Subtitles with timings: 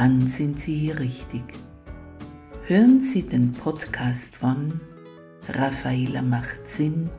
[0.00, 1.42] dann sind Sie hier richtig.
[2.64, 4.80] Hören Sie den Podcast von
[5.46, 7.10] Raffaela macht Sinn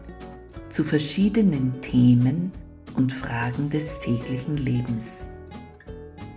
[0.70, 2.52] zu verschiedenen Themen
[2.95, 5.27] und Fragen des täglichen Lebens.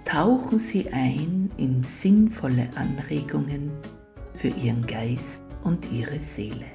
[0.04, 3.70] Tauchen Sie ein in sinnvolle Anregungen
[4.34, 6.66] für Ihren Geist und Ihre Seele.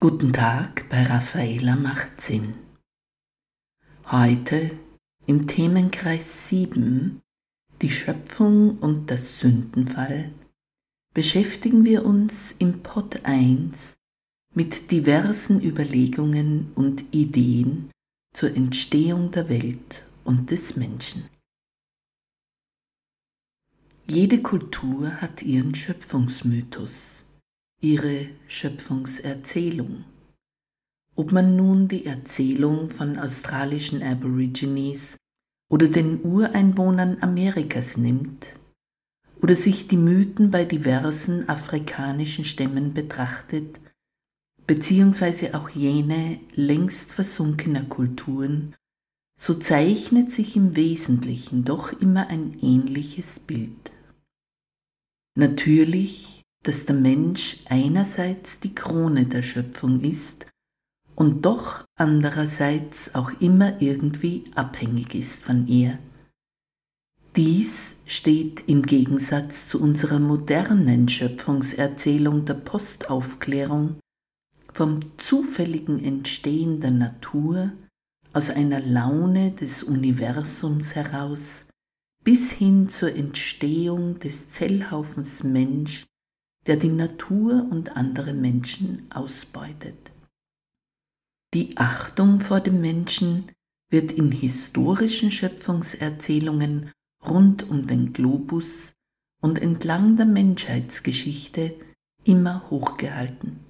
[0.00, 2.63] Guten Tag bei Raffaela macht Sinn.
[4.10, 4.70] Heute
[5.24, 7.22] im Themenkreis 7,
[7.80, 10.30] die Schöpfung und das Sündenfall,
[11.14, 13.94] beschäftigen wir uns im Pod 1
[14.52, 17.90] mit diversen Überlegungen und Ideen
[18.34, 21.24] zur Entstehung der Welt und des Menschen.
[24.06, 27.24] Jede Kultur hat ihren Schöpfungsmythos,
[27.80, 30.04] ihre Schöpfungserzählung.
[31.16, 35.16] Ob man nun die Erzählung von australischen Aborigines
[35.70, 38.46] oder den Ureinwohnern Amerikas nimmt
[39.40, 43.78] oder sich die Mythen bei diversen afrikanischen Stämmen betrachtet,
[44.66, 48.74] beziehungsweise auch jene längst versunkener Kulturen,
[49.38, 53.92] so zeichnet sich im Wesentlichen doch immer ein ähnliches Bild.
[55.36, 60.46] Natürlich, dass der Mensch einerseits die Krone der Schöpfung ist
[61.14, 65.98] und doch andererseits auch immer irgendwie abhängig ist von ihr.
[67.36, 73.96] Dies steht im Gegensatz zu unserer modernen Schöpfungserzählung der Postaufklärung
[74.72, 77.72] vom zufälligen Entstehen der Natur
[78.32, 81.64] aus einer Laune des Universums heraus
[82.24, 86.06] bis hin zur Entstehung des Zellhaufens Mensch,
[86.66, 90.03] der die Natur und andere Menschen ausbeutet.
[91.54, 93.52] Die Achtung vor dem Menschen
[93.88, 96.90] wird in historischen Schöpfungserzählungen
[97.24, 98.92] rund um den Globus
[99.40, 101.76] und entlang der Menschheitsgeschichte
[102.24, 103.60] immer hochgehalten.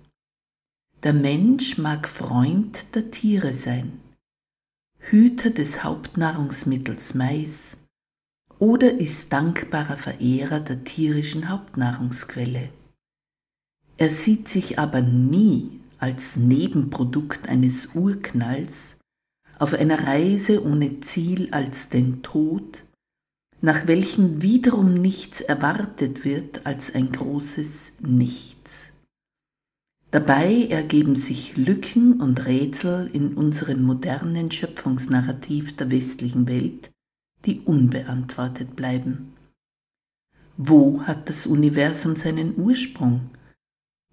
[1.02, 4.00] Der Mensch mag Freund der Tiere sein,
[4.98, 7.76] Hüter des Hauptnahrungsmittels Mais
[8.58, 12.70] oder ist dankbarer Verehrer der tierischen Hauptnahrungsquelle.
[13.98, 18.98] Er sieht sich aber nie als Nebenprodukt eines Urknalls
[19.58, 22.84] auf einer Reise ohne Ziel als den Tod,
[23.62, 28.90] nach welchem wiederum nichts erwartet wird als ein großes Nichts.
[30.10, 36.90] Dabei ergeben sich Lücken und Rätsel in unserem modernen Schöpfungsnarrativ der westlichen Welt,
[37.46, 39.32] die unbeantwortet bleiben.
[40.58, 43.30] Wo hat das Universum seinen Ursprung?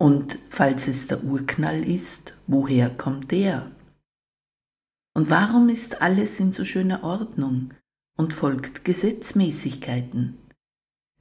[0.01, 3.69] Und falls es der Urknall ist, woher kommt der?
[5.13, 7.75] Und warum ist alles in so schöner Ordnung
[8.17, 10.39] und folgt Gesetzmäßigkeiten?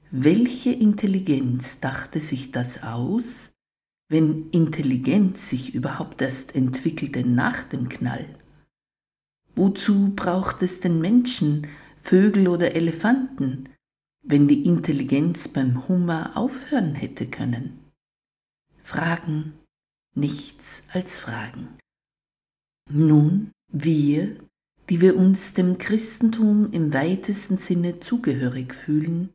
[0.09, 3.51] Welche Intelligenz dachte sich das aus,
[4.09, 8.35] wenn Intelligenz sich überhaupt erst entwickelte nach dem Knall?
[9.55, 11.67] Wozu braucht es den Menschen,
[11.99, 13.69] Vögel oder Elefanten,
[14.23, 17.80] wenn die Intelligenz beim Hummer aufhören hätte können?
[18.83, 19.53] Fragen,
[20.15, 21.77] nichts als Fragen.
[22.89, 24.35] Nun, wir,
[24.89, 29.29] die wir uns dem Christentum im weitesten Sinne zugehörig fühlen,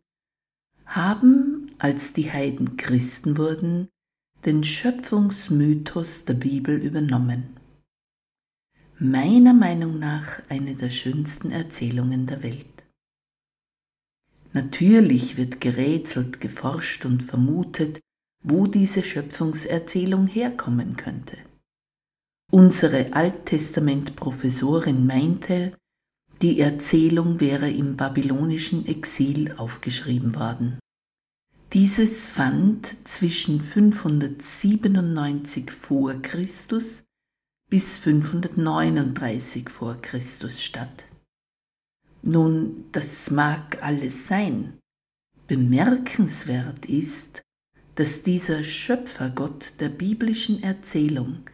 [0.84, 3.88] haben, als die Heiden Christen wurden,
[4.44, 7.56] den Schöpfungsmythos der Bibel übernommen.
[8.98, 12.84] Meiner Meinung nach eine der schönsten Erzählungen der Welt.
[14.52, 18.00] Natürlich wird gerätselt, geforscht und vermutet,
[18.48, 21.36] wo diese Schöpfungserzählung herkommen könnte.
[22.52, 25.72] Unsere Alttestament-Professorin meinte,
[26.42, 30.78] die Erzählung wäre im babylonischen Exil aufgeschrieben worden.
[31.72, 37.02] Dieses fand zwischen 597 vor Christus
[37.68, 41.06] bis 539 vor Christus statt.
[42.22, 44.78] Nun, das mag alles sein.
[45.48, 47.42] Bemerkenswert ist,
[47.96, 51.50] dass dieser Schöpfergott der biblischen Erzählung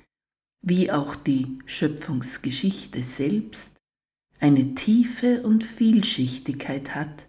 [0.65, 3.73] wie auch die Schöpfungsgeschichte selbst
[4.39, 7.29] eine Tiefe und Vielschichtigkeit hat,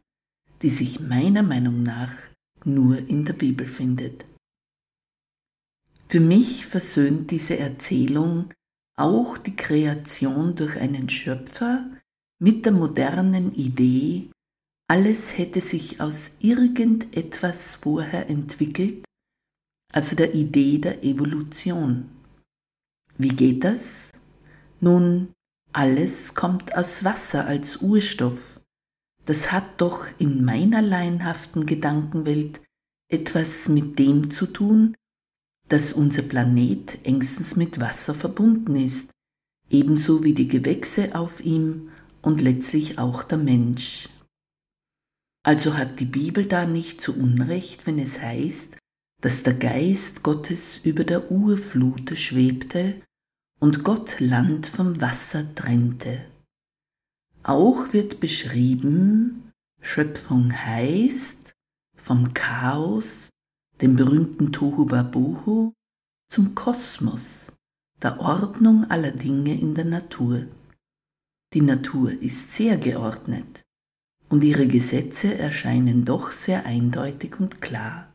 [0.62, 2.16] die sich meiner Meinung nach
[2.64, 4.26] nur in der Bibel findet.
[6.08, 8.54] Für mich versöhnt diese Erzählung
[8.96, 11.90] auch die Kreation durch einen Schöpfer
[12.40, 14.30] mit der modernen Idee,
[14.94, 19.04] alles hätte sich aus irgendetwas vorher entwickelt,
[19.92, 22.12] also der Idee der Evolution.
[23.18, 24.12] Wie geht das?
[24.82, 25.34] Nun,
[25.72, 28.62] alles kommt aus Wasser als Urstoff.
[29.26, 32.62] Das hat doch in meiner laienhaften Gedankenwelt
[33.12, 34.94] etwas mit dem zu tun,
[35.70, 39.10] dass unser Planet engstens mit Wasser verbunden ist,
[39.72, 41.90] ebenso wie die Gewächse auf ihm
[42.22, 44.08] und letztlich auch der Mensch.
[45.44, 48.78] Also hat die Bibel da nicht zu Unrecht, wenn es heißt,
[49.22, 53.02] dass der Geist Gottes über der Urflute schwebte
[53.60, 56.26] und Gott Land vom Wasser trennte.
[57.44, 59.52] Auch wird beschrieben,
[59.82, 61.54] Schöpfung heißt
[61.98, 63.30] vom Chaos,
[63.82, 65.74] dem berühmten Tohu Babuhu,
[66.30, 67.52] zum Kosmos,
[68.02, 70.48] der Ordnung aller Dinge in der Natur.
[71.54, 73.63] Die Natur ist sehr geordnet
[74.34, 78.12] und ihre Gesetze erscheinen doch sehr eindeutig und klar.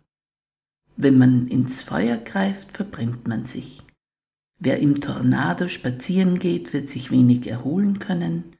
[0.96, 3.84] Wenn man ins Feuer greift, verbrennt man sich.
[4.58, 8.56] Wer im Tornado spazieren geht, wird sich wenig erholen können.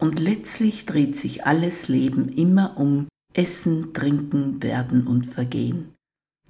[0.00, 5.94] Und letztlich dreht sich alles Leben immer um Essen, Trinken, Werden und Vergehen.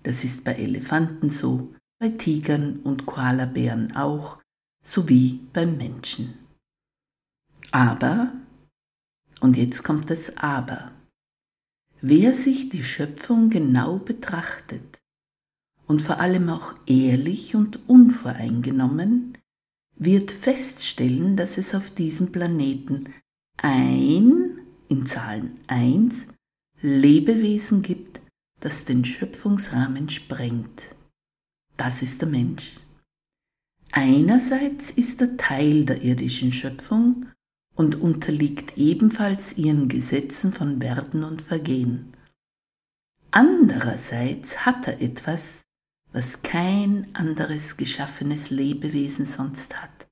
[0.05, 4.39] Das ist bei Elefanten so, bei Tigern und Koalabären auch,
[4.83, 6.33] sowie beim Menschen.
[7.73, 8.33] Aber
[9.41, 10.93] und jetzt kommt das Aber.
[12.01, 14.99] Wer sich die Schöpfung genau betrachtet
[15.87, 19.37] und vor allem auch ehrlich und unvoreingenommen,
[19.97, 23.13] wird feststellen, dass es auf diesem Planeten
[23.59, 26.27] ein, in Zahlen eins,
[26.81, 28.23] Lebewesen gibt,
[28.61, 30.85] das den Schöpfungsrahmen sprengt.
[31.77, 32.81] Das ist der Mensch.
[33.93, 37.27] Einerseits ist er Teil der irdischen Schöpfung
[37.81, 42.13] und unterliegt ebenfalls ihren Gesetzen von Werden und Vergehen.
[43.31, 45.63] Andererseits hat er etwas,
[46.13, 50.07] was kein anderes geschaffenes Lebewesen sonst hat,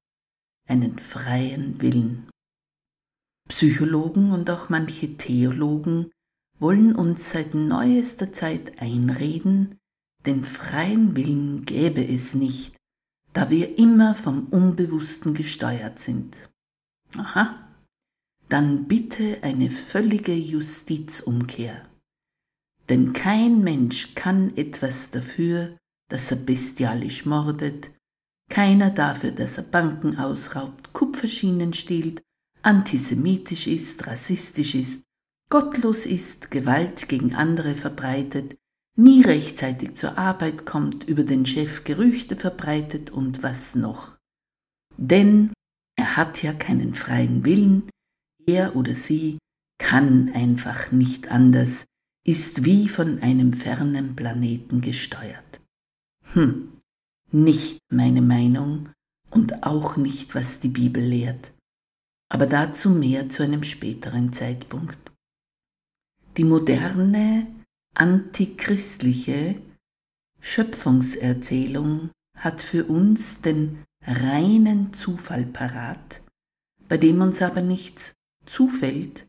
[0.66, 2.30] einen freien Willen.
[3.50, 6.10] Psychologen und auch manche Theologen
[6.58, 9.76] wollen uns seit neuester Zeit einreden,
[10.24, 12.74] den freien Willen gäbe es nicht,
[13.34, 16.34] da wir immer vom Unbewussten gesteuert sind.
[17.16, 17.68] Aha,
[18.48, 21.86] dann bitte eine völlige Justizumkehr.
[22.88, 25.76] Denn kein Mensch kann etwas dafür,
[26.10, 27.90] dass er bestialisch mordet,
[28.50, 32.22] keiner dafür, dass er Banken ausraubt, Kupferschienen stiehlt,
[32.62, 35.02] antisemitisch ist, rassistisch ist,
[35.50, 38.56] gottlos ist, Gewalt gegen andere verbreitet,
[38.96, 44.16] nie rechtzeitig zur Arbeit kommt, über den Chef Gerüchte verbreitet und was noch.
[44.96, 45.52] Denn
[45.98, 47.90] er hat ja keinen freien Willen,
[48.46, 49.38] er oder sie
[49.78, 51.86] kann einfach nicht anders,
[52.24, 55.60] ist wie von einem fernen Planeten gesteuert.
[56.32, 56.80] Hm,
[57.32, 58.90] nicht meine Meinung
[59.30, 61.52] und auch nicht, was die Bibel lehrt,
[62.30, 65.12] aber dazu mehr zu einem späteren Zeitpunkt.
[66.36, 67.46] Die moderne,
[67.94, 69.60] antichristliche
[70.40, 76.22] Schöpfungserzählung hat für uns den reinen Zufall parat,
[76.88, 78.14] bei dem uns aber nichts
[78.46, 79.26] zufällt,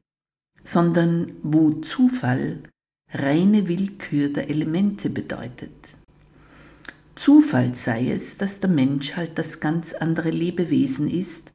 [0.64, 2.64] sondern wo Zufall
[3.12, 5.96] reine Willkür der Elemente bedeutet.
[7.16, 11.52] Zufall sei es, dass der Mensch halt das ganz andere Lebewesen ist,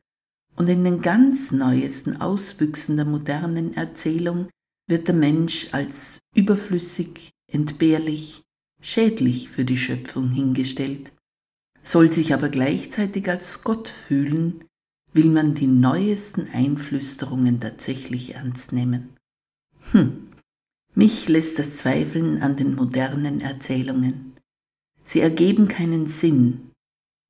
[0.56, 4.48] und in den ganz neuesten Auswüchsen der modernen Erzählung
[4.86, 8.42] wird der Mensch als überflüssig, entbehrlich,
[8.80, 11.10] schädlich für die Schöpfung hingestellt,
[11.84, 14.64] soll sich aber gleichzeitig als Gott fühlen,
[15.12, 19.10] will man die neuesten Einflüsterungen tatsächlich ernst nehmen.
[19.92, 20.28] Hm,
[20.94, 24.32] mich lässt das Zweifeln an den modernen Erzählungen.
[25.02, 26.72] Sie ergeben keinen Sinn,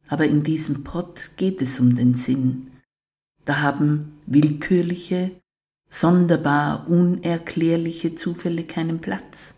[0.08, 2.70] aber in diesem Pott geht es um den Sinn.
[3.44, 5.32] Da haben willkürliche,
[5.90, 9.56] sonderbar unerklärliche Zufälle keinen Platz.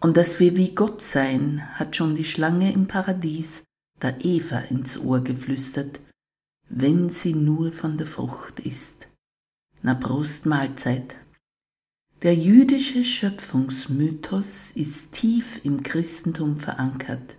[0.00, 3.64] Und dass wir wie Gott sein, hat schon die Schlange im Paradies
[4.04, 5.98] der Eva ins Ohr geflüstert,
[6.68, 9.08] wenn sie nur von der Frucht isst.
[9.82, 11.16] Na Prost Mahlzeit.
[12.22, 17.36] Der jüdische Schöpfungsmythos ist tief im Christentum verankert.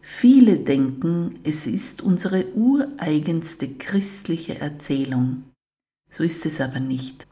[0.00, 5.44] Viele denken, es ist unsere ureigenste christliche Erzählung.
[6.10, 7.26] So ist es aber nicht.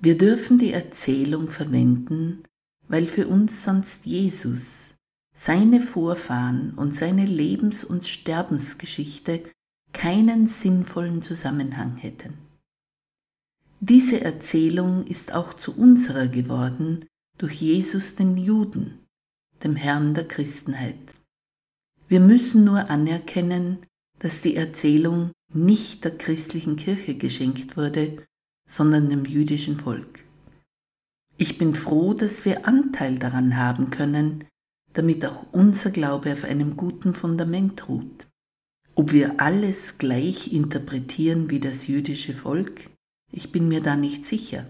[0.00, 2.42] Wir dürfen die Erzählung verwenden,
[2.88, 4.85] weil für uns sonst Jesus,
[5.38, 9.42] seine Vorfahren und seine Lebens- und Sterbensgeschichte
[9.92, 12.38] keinen sinnvollen Zusammenhang hätten.
[13.80, 17.04] Diese Erzählung ist auch zu unserer geworden
[17.36, 19.04] durch Jesus den Juden,
[19.62, 20.96] dem Herrn der Christenheit.
[22.08, 23.78] Wir müssen nur anerkennen,
[24.18, 28.24] dass die Erzählung nicht der christlichen Kirche geschenkt wurde,
[28.66, 30.24] sondern dem jüdischen Volk.
[31.36, 34.46] Ich bin froh, dass wir Anteil daran haben können,
[34.96, 38.28] damit auch unser Glaube auf einem guten Fundament ruht.
[38.94, 42.90] Ob wir alles gleich interpretieren wie das jüdische Volk,
[43.30, 44.66] ich bin mir da nicht sicher.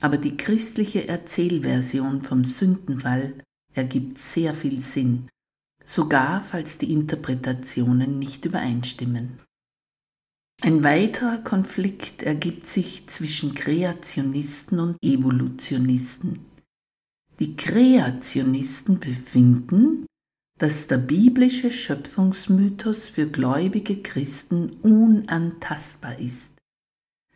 [0.00, 3.34] Aber die christliche Erzählversion vom Sündenfall
[3.74, 5.28] ergibt sehr viel Sinn
[5.84, 9.38] sogar falls die Interpretationen nicht übereinstimmen.
[10.60, 16.38] Ein weiterer Konflikt ergibt sich zwischen Kreationisten und Evolutionisten.
[17.42, 20.06] Die Kreationisten befinden,
[20.60, 26.52] dass der biblische Schöpfungsmythos für gläubige Christen unantastbar ist.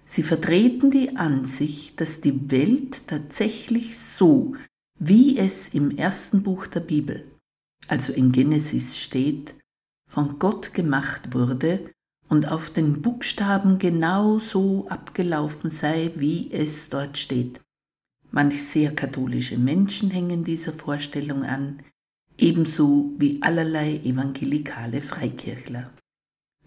[0.04, 4.54] Sie vertreten die Ansicht, dass die Welt tatsächlich so,
[4.96, 7.24] wie es im ersten Buch der Bibel
[7.88, 9.56] also in Genesis steht,
[10.08, 11.90] von Gott gemacht wurde
[12.28, 17.60] und auf den Buchstaben genau so abgelaufen sei, wie es dort steht.
[18.36, 21.82] Manch sehr katholische Menschen hängen dieser Vorstellung an,
[22.36, 25.90] ebenso wie allerlei evangelikale Freikirchler.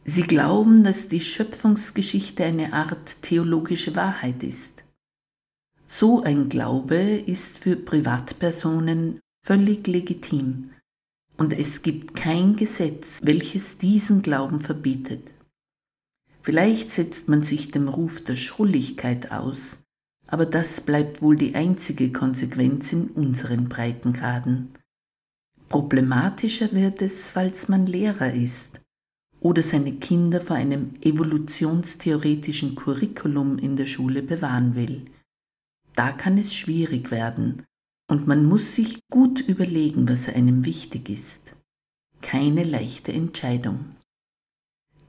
[0.04, 4.84] Sie glauben, dass die Schöpfungsgeschichte eine Art theologische Wahrheit ist.
[5.88, 10.72] So ein Glaube ist für Privatpersonen völlig legitim
[11.38, 15.22] und es gibt kein Gesetz, welches diesen Glauben verbietet.
[16.42, 19.78] Vielleicht setzt man sich dem Ruf der Schrulligkeit aus,
[20.32, 24.76] aber das bleibt wohl die einzige Konsequenz in unseren Breitengraden.
[25.70, 28.80] Problematischer wird es, falls man Lehrer ist
[29.40, 35.06] oder seine Kinder vor einem evolutionstheoretischen Curriculum in der Schule bewahren will.
[35.96, 37.64] Da kann es schwierig werden,
[38.10, 41.56] und man muss sich gut überlegen, was einem wichtig ist.
[42.22, 43.96] Keine leichte Entscheidung.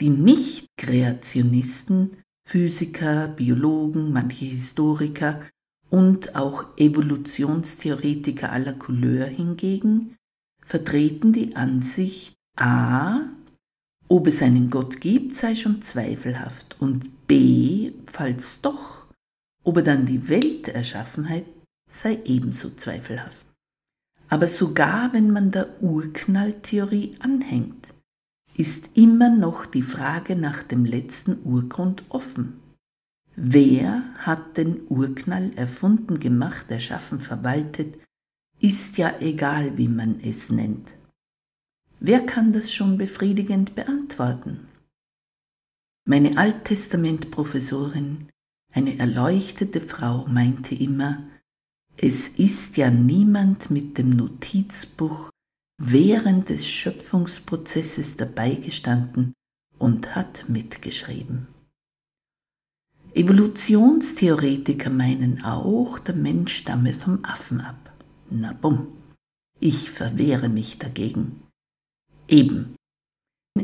[0.00, 2.19] Die Nicht-Kreationisten,
[2.50, 5.40] Physiker, Biologen, manche Historiker
[5.88, 10.16] und auch Evolutionstheoretiker aller Couleur hingegen
[10.60, 13.20] vertreten die Ansicht a.
[14.08, 17.92] Ob es einen Gott gibt, sei schon zweifelhaft und b.
[18.06, 19.06] falls doch,
[19.62, 21.44] ob er dann die Welt erschaffen hat,
[21.88, 23.46] sei ebenso zweifelhaft.
[24.28, 27.86] Aber sogar wenn man der Urknalltheorie anhängt,
[28.60, 32.60] ist immer noch die Frage nach dem letzten Urgrund offen.
[33.34, 37.98] Wer hat den Urknall erfunden, gemacht, erschaffen, verwaltet,
[38.58, 40.86] ist ja egal, wie man es nennt.
[42.00, 44.68] Wer kann das schon befriedigend beantworten?
[46.04, 48.28] Meine Alttestamentprofessorin,
[48.74, 51.22] eine erleuchtete Frau, meinte immer,
[51.96, 55.30] es ist ja niemand mit dem Notizbuch
[55.82, 59.32] während des Schöpfungsprozesses dabei gestanden
[59.78, 61.48] und hat mitgeschrieben.
[63.14, 67.94] Evolutionstheoretiker meinen auch, der Mensch stamme vom Affen ab.
[68.28, 68.88] Na bumm,
[69.58, 71.40] ich verwehre mich dagegen.
[72.28, 72.76] Eben.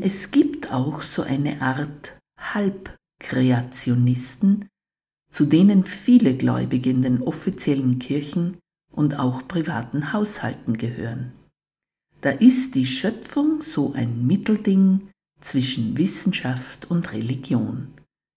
[0.01, 4.69] Es gibt auch so eine Art Halbkreationisten,
[5.31, 8.57] zu denen viele Gläubige in den offiziellen Kirchen
[8.91, 11.35] und auch privaten Haushalten gehören.
[12.27, 17.95] Da ist die Schöpfung so ein Mittelding zwischen Wissenschaft und Religion.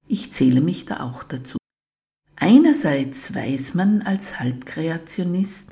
[0.07, 1.57] Ich zähle mich da auch dazu.
[2.35, 5.71] Einerseits weiß man als Halbkreationist,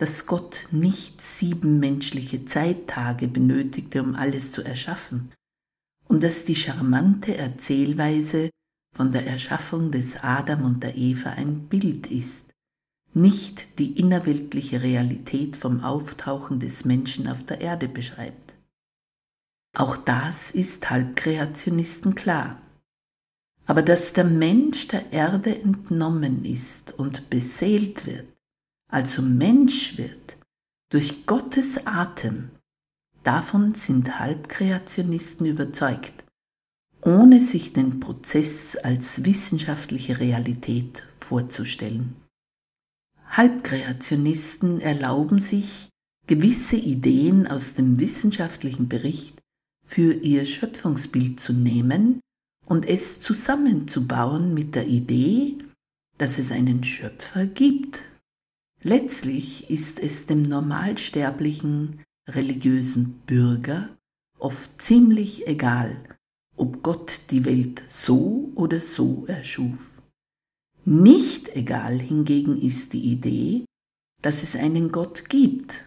[0.00, 5.30] dass Gott nicht sieben menschliche Zeittage benötigte, um alles zu erschaffen,
[6.08, 8.50] und dass die charmante Erzählweise
[8.92, 12.51] von der Erschaffung des Adam und der Eva ein Bild ist,
[13.14, 18.54] nicht die innerweltliche Realität vom Auftauchen des Menschen auf der Erde beschreibt.
[19.76, 22.60] Auch das ist Halbkreationisten klar.
[23.66, 28.26] Aber dass der Mensch der Erde entnommen ist und beseelt wird,
[28.90, 30.36] also Mensch wird,
[30.90, 32.50] durch Gottes Atem,
[33.22, 36.22] davon sind Halbkreationisten überzeugt
[37.04, 42.16] ohne sich den Prozess als wissenschaftliche Realität vorzustellen.
[43.32, 45.88] Halbkreationisten erlauben sich,
[46.26, 49.40] gewisse Ideen aus dem wissenschaftlichen Bericht
[49.86, 52.20] für ihr Schöpfungsbild zu nehmen
[52.66, 55.56] und es zusammenzubauen mit der Idee,
[56.18, 58.02] dass es einen Schöpfer gibt.
[58.82, 63.96] Letztlich ist es dem normalsterblichen religiösen Bürger
[64.38, 65.96] oft ziemlich egal,
[66.54, 69.91] ob Gott die Welt so oder so erschuf.
[70.84, 73.64] Nicht egal hingegen ist die Idee,
[74.20, 75.86] dass es einen Gott gibt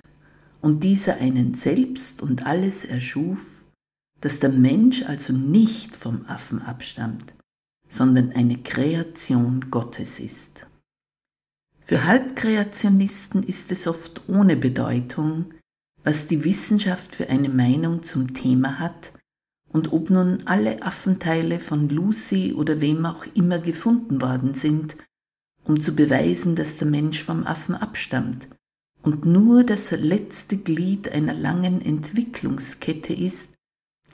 [0.62, 3.64] und dieser einen selbst und alles erschuf,
[4.22, 7.34] dass der Mensch also nicht vom Affen abstammt,
[7.90, 10.66] sondern eine Kreation Gottes ist.
[11.82, 15.54] Für Halbkreationisten ist es oft ohne Bedeutung,
[16.04, 19.12] was die Wissenschaft für eine Meinung zum Thema hat
[19.76, 24.96] und ob nun alle Affenteile von Lucy oder wem auch immer gefunden worden sind,
[25.66, 28.48] um zu beweisen, dass der Mensch vom Affen abstammt
[29.04, 33.50] und nur das letzte Glied einer langen Entwicklungskette ist,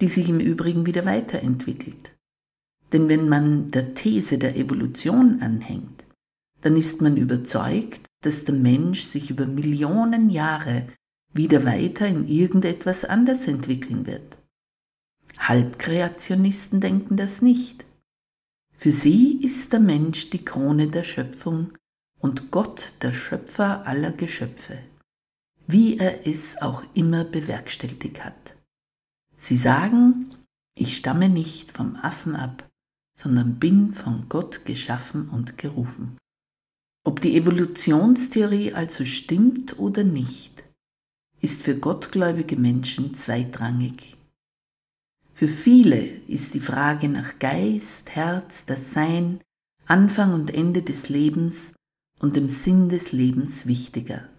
[0.01, 2.18] die sich im Übrigen wieder weiterentwickelt.
[2.91, 6.06] Denn wenn man der These der Evolution anhängt,
[6.62, 10.88] dann ist man überzeugt, dass der Mensch sich über Millionen Jahre
[11.36, 14.40] wieder weiter in irgendetwas anders entwickeln wird.
[15.48, 17.83] Halbkreationisten denken das nicht.
[18.77, 21.71] Für sie ist der Mensch die Krone der Schöpfung
[22.19, 24.83] und Gott der Schöpfer aller Geschöpfe,
[25.65, 28.55] wie er es auch immer bewerkstelligt hat.
[29.36, 30.27] Sie sagen,
[30.75, 32.69] ich stamme nicht vom Affen ab,
[33.17, 36.17] sondern bin von Gott geschaffen und gerufen.
[37.03, 40.63] Ob die Evolutionstheorie also stimmt oder nicht,
[41.39, 44.17] ist für gottgläubige Menschen zweitrangig.
[45.34, 45.98] Für viele
[46.28, 49.42] ist die Frage nach Geist, Herz, das Sein,
[49.86, 51.74] Anfang und Ende des Lebens
[52.20, 54.30] und dem Sinn des Lebens wichtiger.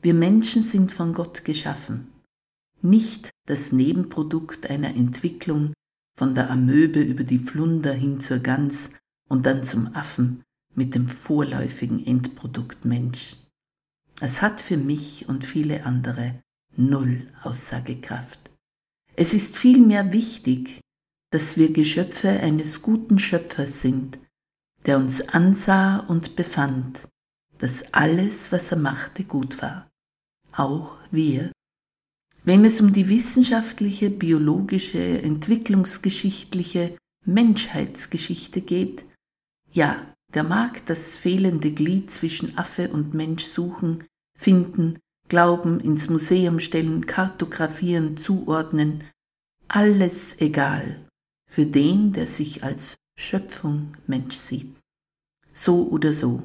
[0.00, 2.12] Wir Menschen sind von Gott geschaffen,
[2.80, 5.72] nicht das Nebenprodukt einer Entwicklung
[6.18, 8.90] von der Amöbe über die Flunder hin zur Gans
[9.28, 10.42] und dann zum Affen
[10.74, 13.36] mit dem vorläufigen Endprodukt Mensch.
[14.20, 16.40] Es hat für mich und viele andere
[16.76, 18.41] null Aussagekraft.
[19.22, 20.80] Es ist vielmehr wichtig,
[21.30, 24.18] dass wir Geschöpfe eines guten Schöpfers sind,
[24.84, 26.98] der uns ansah und befand,
[27.58, 29.88] dass alles, was er machte, gut war.
[30.50, 31.52] Auch wir.
[32.42, 39.04] Wenn es um die wissenschaftliche, biologische, entwicklungsgeschichtliche Menschheitsgeschichte geht,
[39.70, 40.04] ja,
[40.34, 44.02] der mag das fehlende Glied zwischen Affe und Mensch suchen,
[44.36, 44.98] finden,
[45.32, 49.04] Glauben, ins Museum stellen, kartografieren, zuordnen,
[49.66, 51.08] alles egal
[51.48, 54.76] für den, der sich als Schöpfung Mensch sieht.
[55.54, 56.42] So oder so,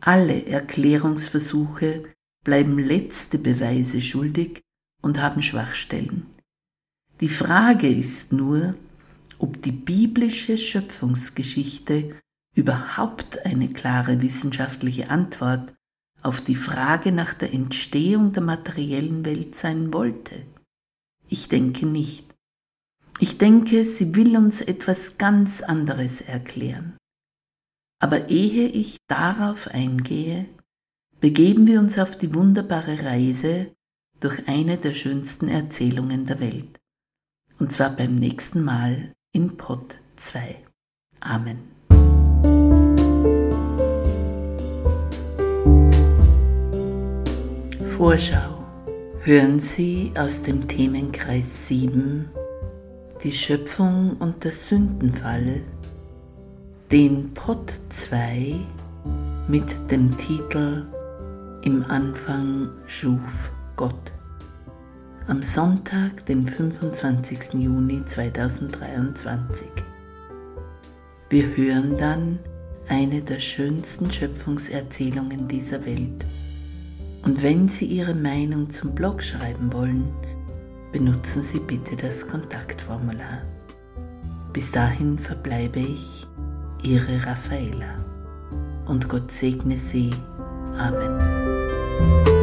[0.00, 2.04] alle Erklärungsversuche
[2.44, 4.60] bleiben letzte Beweise schuldig
[5.00, 6.26] und haben Schwachstellen.
[7.22, 8.74] Die Frage ist nur,
[9.38, 12.14] ob die biblische Schöpfungsgeschichte
[12.54, 15.72] überhaupt eine klare wissenschaftliche Antwort
[16.24, 20.44] auf die Frage nach der Entstehung der materiellen Welt sein wollte?
[21.28, 22.34] Ich denke nicht.
[23.20, 26.96] Ich denke, sie will uns etwas ganz anderes erklären.
[28.00, 30.46] Aber ehe ich darauf eingehe,
[31.20, 33.72] begeben wir uns auf die wunderbare Reise
[34.20, 36.80] durch eine der schönsten Erzählungen der Welt.
[37.58, 40.56] Und zwar beim nächsten Mal in Pod 2.
[41.20, 41.73] Amen.
[47.96, 48.64] Vorschau.
[49.20, 52.28] Hören Sie aus dem Themenkreis 7
[53.22, 55.62] die Schöpfung und der Sündenfall,
[56.90, 58.56] den Pod 2
[59.46, 60.86] mit dem Titel
[61.62, 64.10] Im Anfang schuf Gott.
[65.28, 67.54] Am Sonntag, den 25.
[67.54, 69.68] Juni 2023.
[71.30, 72.40] Wir hören dann
[72.88, 76.26] eine der schönsten Schöpfungserzählungen dieser Welt
[77.24, 80.12] und wenn Sie Ihre Meinung zum Blog schreiben wollen,
[80.92, 83.42] benutzen Sie bitte das Kontaktformular.
[84.52, 86.26] Bis dahin verbleibe ich,
[86.82, 88.04] Ihre Raffaela.
[88.86, 90.12] Und Gott segne Sie.
[90.76, 92.33] Amen.